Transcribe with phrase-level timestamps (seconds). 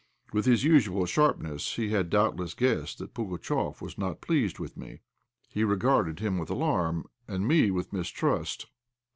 [0.33, 5.01] With his usual sharpness he had doubtless guessed that Pugatchéf was not pleased with me.
[5.47, 8.65] He regarded him with alarm and me with mistrust.